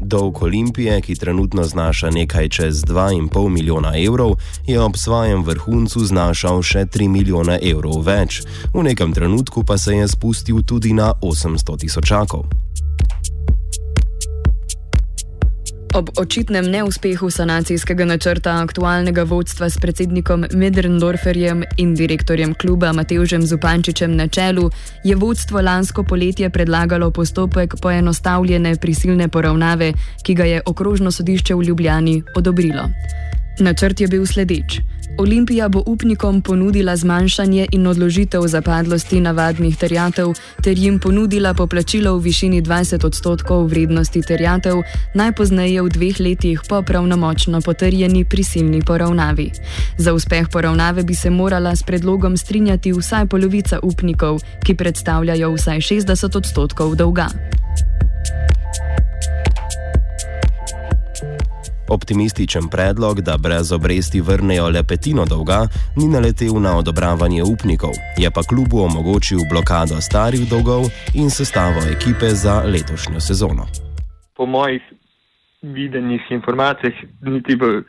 [0.00, 6.62] Dolg Olimpije, ki trenutno znaša nekaj čez 2,5 milijona evrov, je ob svojem vrhuncu znašal
[6.62, 8.42] še 3 milijone evrov več,
[8.74, 12.44] v nekem trenutku pa se je spustil tudi na 800 tisočakov.
[15.94, 24.16] Ob očitnem neuspehu sanacijskega načrta aktualnega vodstva s predsednikom Medrendorferjem in direktorjem kluba Mateužem Zupančičem
[24.16, 24.70] na čelu,
[25.04, 29.92] je vodstvo lansko poletje predlagalo postopek poenostavljene prisilne poravnave,
[30.24, 32.88] ki ga je okrožno sodišče v Ljubljani odobrilo.
[33.58, 34.80] Načrt je bil sledeč.
[35.18, 40.32] Olimpija bo upnikom ponudila zmanjšanje in odložitev zapadlosti navadnih terjatev
[40.64, 44.82] ter jim ponudila poplačilo v višini 20 odstotkov vrednosti terjatev,
[45.14, 49.50] najpozneje v dveh letih po pravnomočno potrjeni prisilni poravnavi.
[49.98, 55.80] Za uspeh poravnave bi se morala s predlogom strinjati vsaj polovica upnikov, ki predstavljajo vsaj
[55.80, 57.28] 60 odstotkov dolga.
[61.92, 65.60] Optimističen predlog, da brez obresti vrnejo le petino dolga,
[65.96, 72.28] ni naletel na odobravanje upnikov, je pa klubu omogočil blokado starih dolgov in sestavo ekipe
[72.44, 73.66] za letošnjo sezono.
[74.36, 74.82] Po mojih
[75.62, 77.84] videnjih informacijah, niti v,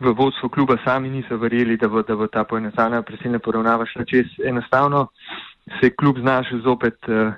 [0.00, 4.04] v vodstvu kluba sami niso verjeli, da bo, da bo ta poenostavljena prisilna poravnava šla
[4.04, 4.26] čez.
[4.44, 5.06] Enostavno
[5.78, 6.98] se je klub znašel zopet.
[7.06, 7.32] Uh,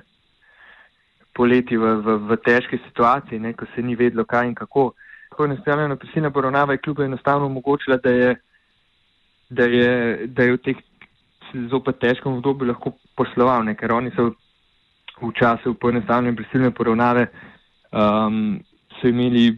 [1.36, 4.94] Poleti v, v, v težki situaciji, ne, ko se ni vedlo, kaj in kako
[5.36, 8.36] poenostavljena prisilna poravnava je kljub enostavno omogočila, da je,
[9.50, 10.76] da je, da je v teh
[11.70, 13.76] zopet težkem obdobju lahko posloval, ne?
[13.76, 14.32] ker oni so
[15.20, 17.28] v času poenostavljene prisilne poravnave
[17.92, 18.58] um,
[19.00, 19.48] so imeli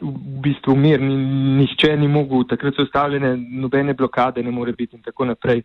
[0.00, 1.16] v bistvu mir, ni,
[1.60, 5.62] nišče ni mogel, takrat so ustavljene nobene blokade, ne more biti in tako naprej,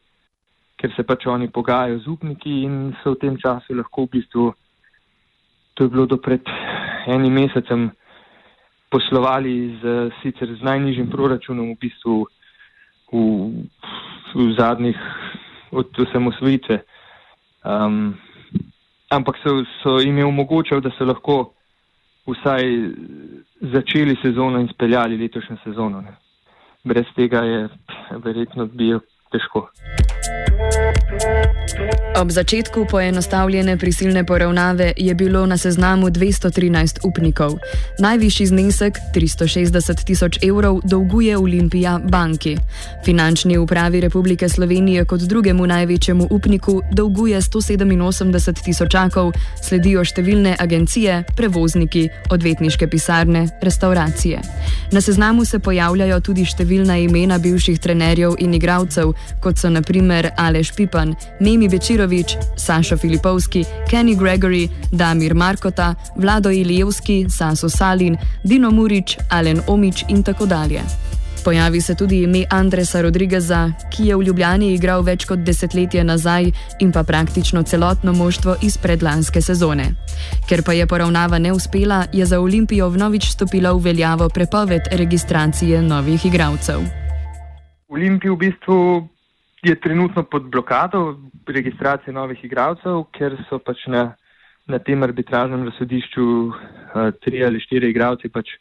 [0.80, 4.52] ker se pač oni pogajajo z upniki in so v tem času lahko v bistvu,
[5.74, 6.46] to je bilo do pred
[7.08, 7.90] enim mesecem,
[8.90, 12.26] poslovali z, sicer z najnižjim proračunom v bistvu
[13.12, 13.20] v,
[14.36, 14.98] v zadnjih
[15.72, 16.82] od osamosvojitve.
[17.66, 18.18] Um,
[19.10, 21.54] ampak so, so jim omogočali, da so lahko
[22.30, 22.64] vsaj
[23.62, 26.02] začeli sezono in speljali letošnjo sezono.
[26.02, 26.16] Ne.
[26.84, 27.70] Brez tega je
[28.24, 29.00] verjetno bilo
[29.32, 29.70] težko.
[32.18, 37.58] Ob začetku poenostavljene prisilne poravnave je bilo na seznamu 213 upnikov.
[38.00, 42.58] Najvišji znesek, 360 tisoč evrov, dolguje Olimpija banki.
[43.06, 52.10] Finančni upravi Republike Slovenije kot drugemu največjemu upniku dolguje 187 tisočakov, sledijo številne agencije, prevozniki,
[52.30, 54.42] odvetniške pisarne, restauracije.
[54.92, 60.74] Na seznamu se pojavljajo tudi številna imena bivših trenerjev in igralcev, kot so naprimer Aleš
[60.76, 69.18] Pipan, Nemi Bečirovič, Sašo Filipovski, Kenny Gregory, Damir Markota, Vlado Ilijevski, Saso Salin, Dino Murič,
[69.30, 70.82] Alen Omič in tako dalje.
[71.44, 76.52] Pojavi se tudi ime Andresa Rodrigeza, ki je v Ljubljani igral več kot desetletje nazaj
[76.80, 79.92] in pa praktično celotno moštvo iz predlanske sezone.
[80.48, 86.26] Ker pa je poravnava neuspela, je za Olimpijo vnovič stopila v veljavo prepoved registracije novih
[86.26, 86.80] igralcev.
[87.90, 89.08] Olimpij v bistvu
[89.64, 94.14] je trenutno pod blokado registracije novih igralcev, ker so pač na,
[94.68, 96.54] na tem arbitražnem razsodišču uh,
[97.24, 98.56] tri ali štiri igralci pač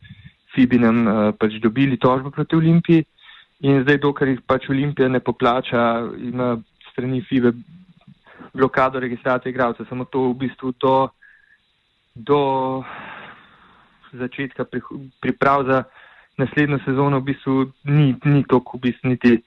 [0.55, 3.05] FIBI nam uh, pač dobili tožbo proti Olimpiji
[3.61, 5.85] in zdaj, dokler jih pač Olimpija ne poplača,
[6.19, 6.57] ima
[6.93, 7.53] strani FIBE
[8.55, 9.87] blokado registracije igralcev.
[9.89, 11.09] Samo to v bistvu do,
[12.15, 12.41] do
[14.13, 14.67] začetka
[15.21, 15.83] priprav za
[16.39, 19.43] naslednjo sezono v bistvu ni, ni toliko v bistvu niti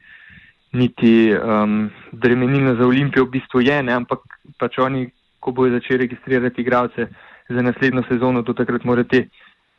[0.73, 3.93] niti um, bremenilno za Olimpijo v bistvu je, ne?
[3.93, 4.19] ampak
[4.59, 7.07] pač oni, ko bojo začeli registrirati igralce
[7.49, 9.25] za naslednjo sezono, do takrat morajo te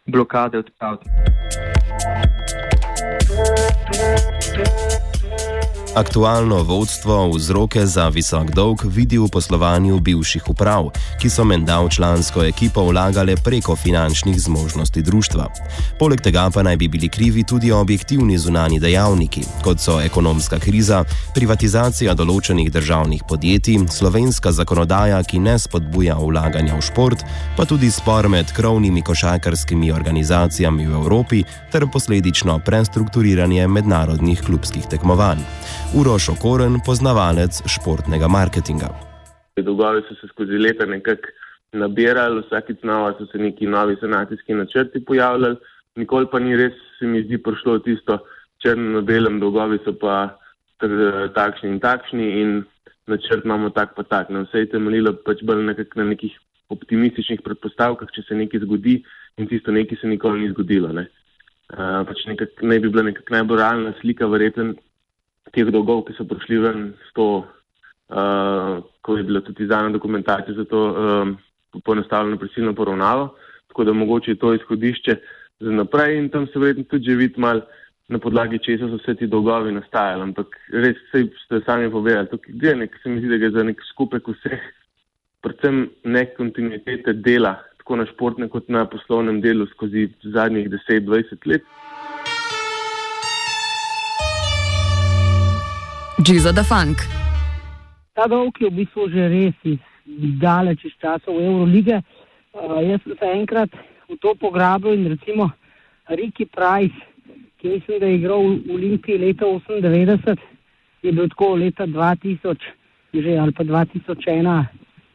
[0.07, 1.09] blokade odpraviti.
[5.94, 10.87] Aktualno vodstvo vzroke za visok dolg vidi v poslovanju bivših uprav,
[11.20, 15.46] ki so menda v člansko ekipo vlagale preko finančnih zmožnosti družstva.
[16.00, 21.02] Poleg tega pa naj bi bili krivi tudi objektivni zunani dejavniki, kot so ekonomska kriza,
[21.35, 27.20] privatizacija določenih državnih podjetij, slovenska zakonodaja, ki ne spodbuja vlaganja v šport,
[27.57, 35.44] pa tudi spor med krovnimi košarkarskimi organizacijami v Evropi ter posledično prestrukturiranje mednarodnih klubskih tekmovanj.
[35.92, 38.88] Uroš Okoren, poznavalec športnega marketinga.
[39.61, 41.28] Dolgovi so se skozi leta nekako
[41.76, 45.57] nabirali, vsakeč znova so se neki novi sanacijski načrti pojavljali,
[46.00, 48.16] nikoli pa ni res, se mi zdi, prišlo tisto
[48.64, 50.38] črno na belem, dolgovi so pa
[51.35, 52.55] takšni in takšni in
[53.07, 54.31] načrt imamo tak pa tak.
[54.31, 56.38] Na vse je temeljilo pač bolj nekak na nekih
[56.72, 59.02] optimističnih predpostavkah, če se nekaj zgodi
[59.37, 60.88] in tisto nekaj se nikoli ni zgodilo.
[60.96, 61.05] Ne.
[61.72, 64.72] Uh, pač nekak, naj bi bila nekako najbolj realna slika, verjetno
[65.50, 70.55] teh dolgov, ki so prišli ven s to, uh, ko je bila tudi izdana dokumentacija
[70.55, 71.37] za to um,
[71.85, 73.35] poenostavljeno prisilno poravnavo.
[73.68, 75.16] Tako da mogoče je to izhodišče
[75.61, 77.61] za naprej in tam se verjetno tudi že vidi mal
[78.09, 80.22] na podlagi česa so vse ti dolgovi nastajali.
[80.22, 83.64] Ampak res se ste sami povedali, tukaj gre nek, se mi zdi, da gre za
[83.64, 84.64] nek skupek vseh,
[85.42, 91.64] predvsem nek kontinuitete dela, tako na športnem kot na poslovnem delu skozi zadnjih 10-20 let.
[96.25, 97.03] Giza da Funk.
[98.15, 99.57] Ta dolg je v bistvu že res
[100.39, 101.99] daleč iz časov Eurolige.
[102.55, 103.71] Uh, jaz sem se enkrat
[104.07, 105.51] v to pograbil in recimo
[106.07, 106.95] Riki Price,
[107.59, 110.39] ki mislim, da je igral v Olimpiji leta 98,
[111.03, 112.57] je bil tako leta 2000
[113.13, 114.65] že, ali pa 2001, uh,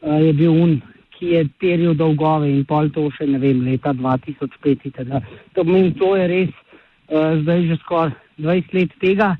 [0.02, 0.82] eh, je bil un,
[1.16, 4.92] ki je teril dolgove in pol to še ne vem, leta 2005.
[5.54, 9.38] To pomeni, to je res uh, zdaj že skoraj 20 let tega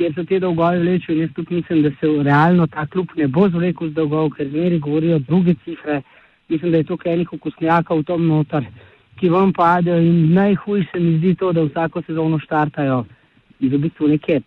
[0.00, 1.20] kjer so te dolgove vlečili.
[1.20, 4.78] Jaz tudi mislim, da se realno ta klub ne bo zvlekel z dolgov, ker zmeri
[4.78, 6.02] govorijo druge cifre.
[6.48, 8.64] Mislim, da je to enih okusnjakov v tom notar,
[9.20, 13.04] ki vam padejo in najhujše mi zdi to, da vsako sezono štartajo
[13.60, 14.40] in v bistvu nekje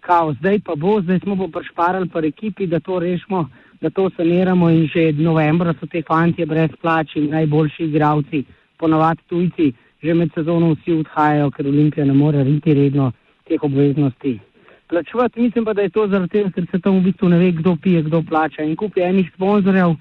[0.00, 0.32] kao.
[0.40, 3.48] Zdaj pa bo, zdaj smo pa prešparali par ekipi, da to rešimo,
[3.80, 8.44] da to saniramo in že novembra so te fantje brez plač in najboljši igravci,
[8.78, 9.72] ponovadi tujci,
[10.02, 13.12] že med sezono vsi odhajajo, ker Olimpija ne more riti redno
[13.44, 14.38] teh obveznosti
[14.94, 15.40] plačevati.
[15.40, 17.76] Mislim pa, da je to zaradi tega, ker se tam v bistvu ne ve, kdo
[17.82, 18.62] pije, kdo plača.
[18.62, 19.96] In kupi enih sponzorjev,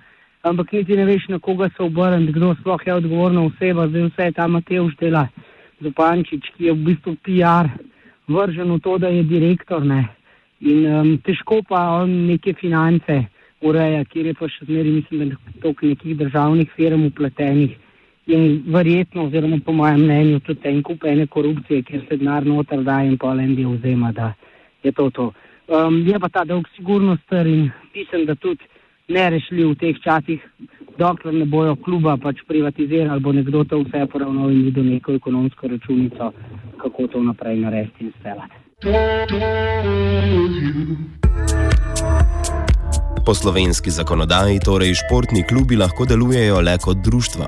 [0.46, 3.88] ampak niti ne veš, na koga se obrniti, kdo sploh je odgovorna oseba.
[3.88, 5.28] Zdaj vse je ta Mateuš dela,
[5.82, 7.72] Zupančič, ki je v bistvu PR,
[8.28, 9.86] vržen v to, da je direktor.
[9.86, 10.04] Ne.
[10.62, 13.24] In um, težko pa on neke finance
[13.64, 17.80] ureja, kjer je pa še zmeri, mislim, da je toliko nekih državnih firm upletenih.
[18.32, 22.84] In verjetno, oziroma po mojem mnenju, tudi en kup ene korupcije, kjer se denar noter
[22.84, 24.14] da in pa en del vzema.
[24.16, 24.32] Da
[24.84, 25.32] je to to.
[25.68, 28.64] Um, je pa ta dolg sigurnost in mislim, da tudi
[29.08, 30.42] nerešljiv v teh časih,
[30.98, 35.68] dokler ne bojo kluba pač privatizirali, bo nekdo to vse poravnal in videl neko ekonomsko
[35.68, 36.32] računico,
[36.78, 38.56] kako to naprej narediti in speljati.
[43.26, 47.46] Po slovenski zakonodaji torej športni klubi lahko delujejo le kot društva.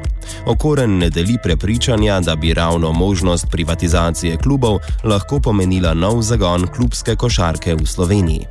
[0.54, 4.76] Okoren ne deli prepričanja, da bi ravno možnost privatizacije klubov
[5.12, 8.46] lahko pomenila nov zagon klubske košarke v Sloveniji.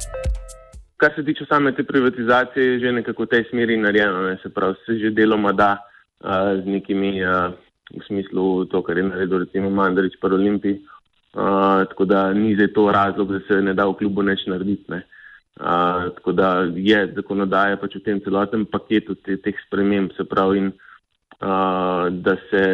[1.01, 4.21] Kar se tiče same te privatizacije, je že nekako v tej smeri narejeno.
[4.29, 4.37] Ne?
[4.43, 7.57] Se pravi, se že deloma da uh, z nekimi, uh,
[7.89, 10.77] v smislu to, kar je naredil recimo Mandarič pa Olimpij.
[10.77, 14.85] Uh, tako da ni zdaj to razlog, da se ne da v klubu neč narediti.
[14.93, 15.07] Ne?
[15.55, 20.59] Uh, tako da je zakonodaja pač v tem celotnem paketu te, teh sprememb, se pravi,
[20.59, 20.73] in,
[21.39, 22.65] uh, da, se,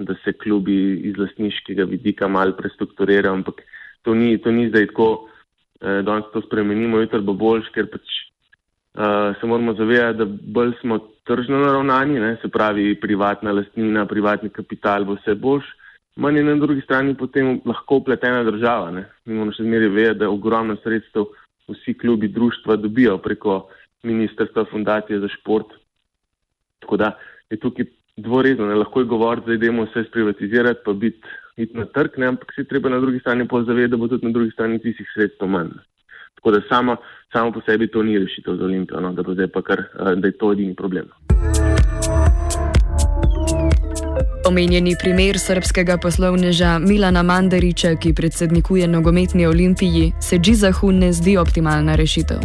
[0.00, 0.78] da se klubi
[1.10, 3.60] iz lastniškega vidika malo prestrukturirajo, ampak
[4.02, 5.28] to ni, to ni zdaj tako,
[5.80, 8.16] eh, da danes to spremenimo, jutri bo boljš, ker pač
[8.96, 10.26] uh, se moramo zavedati, da
[10.56, 15.68] bolj smo tržno naravnani, ne, se pravi, privatna lastnina, privatni kapital bo vse boljš.
[16.16, 18.90] Manj je na drugi strani potem lahko upletena država.
[18.90, 19.06] Ne.
[19.24, 21.30] Mi moramo še zmeraj vedeti, da ogromno sredstev
[21.68, 23.68] vsi klubi društva dobijo preko
[24.02, 25.66] Ministrstva fundacije za šport.
[26.78, 27.18] Tako da
[27.50, 27.84] je tukaj
[28.16, 32.26] dvorezno, ne lahko je govoriti, da idemo vse sprivatizirati, pa biti iti na trg, ne,
[32.26, 35.48] ampak se treba na drugi strani pozavedati, da bo tudi na drugi strani tistih sredstev
[35.48, 35.68] manj.
[36.34, 36.96] Tako da samo,
[37.32, 40.52] samo po sebi to ni rešitev za Olimpijo, no, da, kar, eh, da je to
[40.52, 41.06] edini problem.
[44.52, 51.94] Omenjeni primer srpskega poslovneža Milana Mandariča, ki predsednikuje nogometni olimpiji, se Džizahu ne zdi optimalna
[51.96, 52.42] rešitev.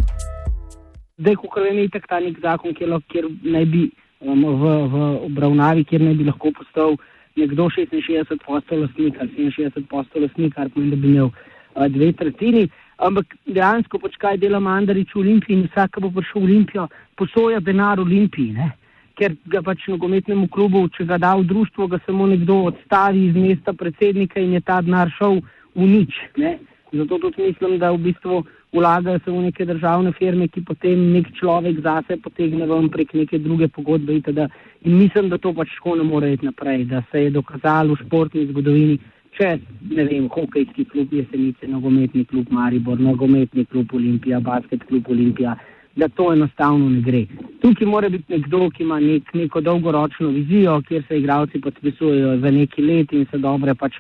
[1.18, 3.84] Zdaj, ko je nek ta nek zakon, kjer, kjer naj bi
[4.24, 6.95] um, v, v obravnavi, kjer naj bi lahko postal
[7.36, 12.14] nekdo 66 postov lastnik ali 67 postov lastnik, kar pomeni, da bi imel uh, dve
[12.24, 12.70] tretjini.
[13.03, 16.88] Ampak dejansko, pač kaj dela Mandarič v Olimpiji in vsak, ki bo prišel v Olimpijo,
[17.20, 18.55] posoja denar v Olimpiji.
[18.55, 18.72] Ne?
[19.18, 23.36] Ker ga pač nogometnemu klubu, če ga da v društvo, ga samo nekdo odstavi iz
[23.36, 25.41] mesta predsednika in je ta denar šel
[25.76, 26.20] v nič.
[26.38, 26.57] Ne?
[26.93, 28.43] Zato tudi mislim, da v bistvu
[28.74, 33.39] vlagajo se v neke državne firme, ki potem nek človek zase potegne ven prek neke
[33.39, 34.20] druge pogodbe.
[34.22, 34.47] Itd.
[34.86, 38.05] In mislim, da to pač tako ne more iti naprej, da se je dokazalo v
[38.05, 38.99] športni zgodovini,
[39.38, 39.57] če
[39.93, 45.57] ne vem, hokejski klub Jesenice, nogometni klub Maribor, nogometni klub Olimpija, basket klub Olimpija
[45.98, 47.26] da to enostavno ne gre.
[47.62, 52.52] Tukaj mora biti nekdo, ki ima nek, neko dolgoročno vizijo, kjer se igravci podpisujejo za
[52.52, 53.93] neki let in se dobre pač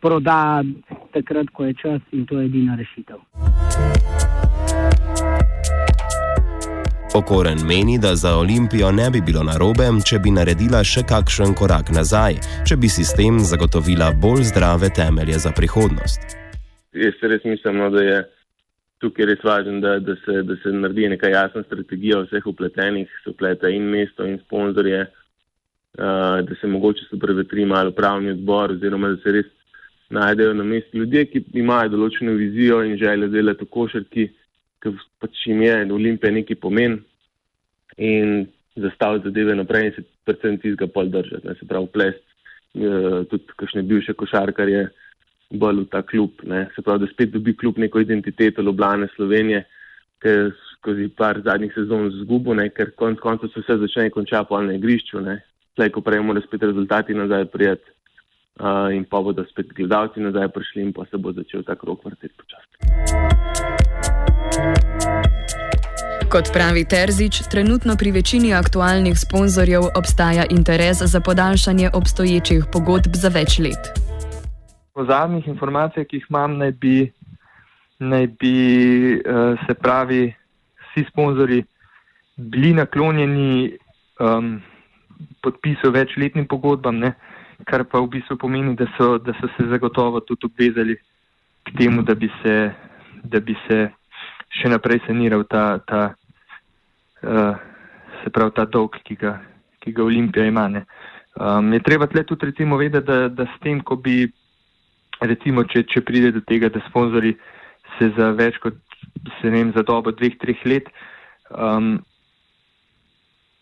[0.00, 0.62] proda
[1.12, 3.16] takrat, ko je čas in to je edina rešitev.
[7.14, 11.90] Okoren meni, da za Olimpijo ne bi bilo narobe, če bi naredila še kakšen korak
[11.90, 12.38] nazaj,
[12.68, 16.36] če bi sistem zagotovila bolj zdrave temelje za prihodnost.
[16.94, 18.20] Jaz res mislim, no, da je
[19.00, 23.32] tukaj res važno, da, da, se, da se naredi neka jasna strategija vseh upletenih, se
[23.32, 29.14] upleta in mesto in sponzorje, uh, da se mogoče se prevetri malo pravni odbor oziroma
[29.14, 29.48] da se res
[30.10, 34.26] najdejo na mestu ljudje, ki imajo določeno vizijo in željo delati v košarki,
[34.82, 36.98] ki pač jim je Olimpija neki pomen
[37.96, 38.48] in
[38.80, 41.54] zastaviti zadeve naprej in se predvsem tizga pol držati, ne.
[41.56, 42.24] Se pravi plest,
[42.76, 44.90] uh, tudi kakšne bivše košarkarje
[45.50, 46.42] bolj v ta klub.
[46.46, 46.68] Ne.
[46.74, 49.64] Se pravi, da spet dobi klub neko identiteto Ljubljane, Slovenije,
[50.24, 54.56] je skozi par zadnjih sezon zgubo, ker konc koncev se vse začne in konča po
[54.56, 55.20] alnem igrišču.
[55.76, 57.90] Tlej, ko prej morajo spet rezultati nazaj prijeti
[58.60, 62.04] uh, in pa bodo spet gledalci nazaj prišli in pa se bo začel ta krok
[62.04, 62.74] vrteti počasi.
[66.30, 73.28] Kot pravi Terzič, trenutno pri večini aktualnih sponzorjev obstaja interes za podaljšanje obstoječih pogodb za
[73.28, 73.99] več let
[74.94, 76.96] po zadnjih informacijah, ki jih imam, naj bi,
[77.98, 78.54] naj bi
[79.20, 80.22] uh, se pravi,
[80.90, 81.62] vsi sponzori
[82.36, 83.76] bili naklonjeni
[84.20, 84.60] um,
[85.42, 87.14] podpisu večletnim pogodbam, ne?
[87.68, 90.96] kar pa v bistvu pomeni, da so, da so se zagotovo tudi obvezali
[91.68, 92.70] k temu, da bi se,
[93.22, 93.90] da bi se
[94.60, 96.00] še naprej saniral ta, ta,
[97.22, 97.54] uh,
[98.22, 99.36] se pravi, ta dolg, ki ga,
[99.84, 100.66] ki ga Olimpija ima.
[101.36, 104.24] Um, je treba tle tudi recimo vedeti, da, da s tem, ko bi
[105.20, 107.34] recimo, če, če pride do tega, da sponzori
[107.98, 108.76] se za več kot,
[109.40, 110.88] se ne vem, za dobo dveh, treh let
[111.50, 111.98] um,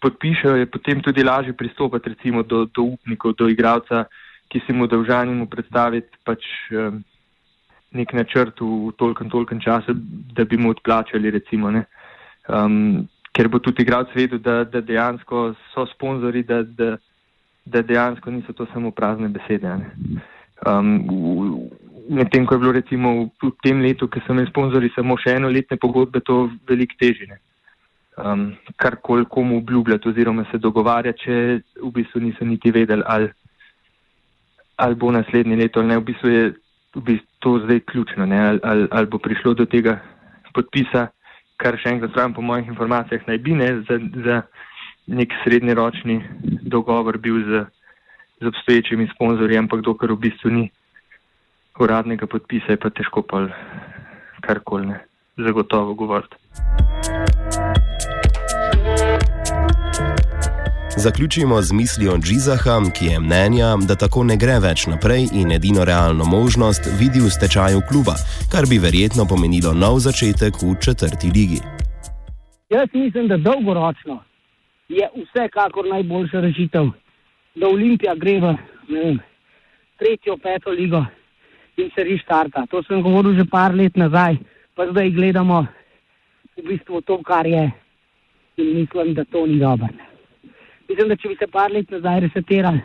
[0.00, 4.04] podpišejo, je potem tudi lažje pristopati recimo do, do upnikov, do igralca,
[4.48, 7.02] ki se mu dolžani mu predstaviti pač um,
[7.92, 9.96] nek načrt v tolkem, tolkem času,
[10.36, 11.86] da bi mu odplačali recimo, ne.
[12.48, 16.96] Um, ker bo tudi igralec vedel, da, da dejansko so sponzori, da, da,
[17.64, 19.76] da dejansko niso to samo prazne besede.
[19.78, 20.20] Ne.
[20.66, 21.68] Um,
[22.08, 25.50] Medtem ko je bilo recimo v tem letu, ki so imeli sponzorji samo še eno
[25.52, 27.36] letne pogodbe, to veliko težje.
[28.24, 31.34] um, karkoli komu obljubljati oziroma se dogovarjati, če
[31.82, 33.28] v bistvu niso niti vedeli, ali,
[34.76, 35.98] ali bo naslednje leto ali ne.
[35.98, 36.44] V bistvu je
[36.96, 40.00] v bistvu to zdaj ključno, ali, ali, ali bo prišlo do tega
[40.54, 41.08] podpisa,
[41.56, 44.42] kar še enkrat pravim, po mojih informacijah naj bi ne, za, za
[45.06, 46.22] nek srednjeročni
[46.66, 47.64] dogovor bil z,
[48.40, 50.70] z obstoječimi sponzorji, ampak dokler v bistvu ni
[51.78, 53.48] uradnega podpisa, je pa težko pa
[54.40, 54.98] karkoli ne
[55.36, 56.36] zagotovo govoriti.
[60.96, 65.84] Zaključimo z mislijo Džizaha, ki je mnenja, da tako ne gre več naprej in edino
[65.84, 68.14] realno možnost vidi v stečaju kluba,
[68.52, 71.60] kar bi verjetno pomenilo nov začetek v četrti ligi.
[72.70, 74.22] Jaz mislim, da dolgoročno
[74.88, 76.90] je vsekakor najboljša rešitev,
[77.58, 78.54] da Olimpija gre v
[78.88, 79.18] vem,
[79.98, 81.04] tretjo, peto ligo
[81.76, 82.66] in se rištarta.
[82.70, 84.38] To sem govoril že par let nazaj,
[84.74, 85.66] pa zdaj gledamo
[86.56, 87.70] v bistvu to, kar je
[88.58, 89.88] in mislim, da to ni dobro.
[90.88, 92.80] Mislim, da če bi se par let nazaj resetirali,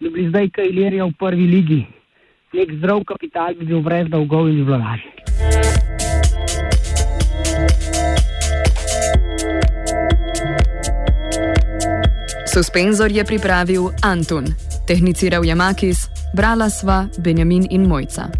[0.00, 1.82] da bi zdaj kaj Ilirija v prvi ligi,
[2.54, 5.14] nek zdrav kapital bi bil brez dolgov in vlagaži.
[12.54, 14.46] Suspenzor je pripravil Antun,
[14.86, 18.30] tehniciral je Makis, brala sva Benjamin in Mojca.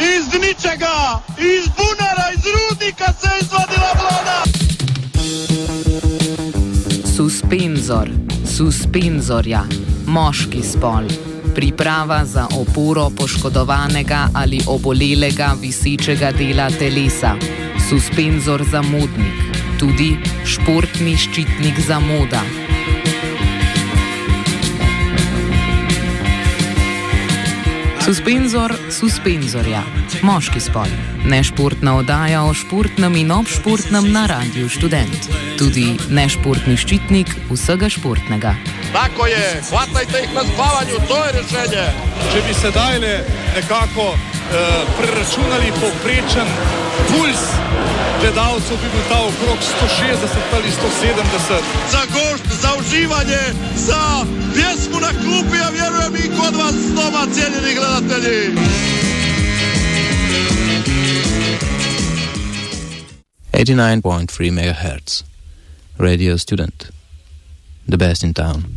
[0.00, 4.44] iz ničega, iz bunara, iz rudnika se je izvadila vlada.
[7.16, 8.08] Suspenzor,
[8.56, 9.62] suspenzorja,
[10.06, 11.29] moški spol.
[11.54, 17.34] Priprava za oporo poškodovanega ali obolelega visečega dela telesa.
[17.88, 19.34] Suspenzor za modnik,
[19.78, 22.42] tudi športni ščitnik za moda.
[28.04, 29.82] Suspenzor, suspenzorja,
[30.22, 30.88] moški spol.
[31.30, 35.30] Nešportna oddaja o športnem in obšportnem na Radiu Student.
[35.58, 38.56] Tudi nešportni ščitnik vsega športnega.
[38.92, 41.86] Tako je, hvatajte jih na spavanju, to je rešenje.
[42.32, 43.14] Če bi sedaj le
[43.56, 44.18] nekako uh,
[44.98, 46.48] preračunali povprečen
[47.08, 47.42] puls
[48.20, 51.62] gledalcev, bi bil ta okrog 160 ali 170.
[51.92, 53.42] Za gošt, za uživanje,
[53.76, 54.02] za
[54.54, 58.54] pjesmu na klupi, a vjerujem i kod vas doma, cijenjeni gledatelji.
[63.52, 65.22] Eighty-nine point three megahertz,
[65.98, 66.90] radio student,
[67.88, 68.64] the best in town.